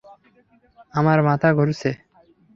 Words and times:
আমার 0.93 1.19
মাথা 1.27 1.49
ঘুরছে। 1.53 1.89